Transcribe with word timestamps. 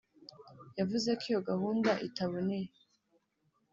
yavuze 0.79 1.09
ko 1.19 1.23
iyo 1.31 1.39
gahunda 1.49 1.91
itaboneye 2.07 2.67